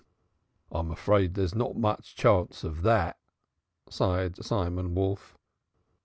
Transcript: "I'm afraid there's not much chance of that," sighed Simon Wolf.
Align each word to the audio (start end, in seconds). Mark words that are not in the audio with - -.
"I'm 0.71 0.89
afraid 0.89 1.35
there's 1.35 1.53
not 1.53 1.75
much 1.77 2.15
chance 2.15 2.63
of 2.63 2.81
that," 2.81 3.19
sighed 3.87 4.35
Simon 4.43 4.95
Wolf. 4.95 5.37